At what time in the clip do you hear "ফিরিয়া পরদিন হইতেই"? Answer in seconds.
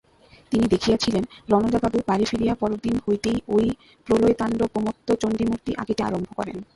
2.25-3.37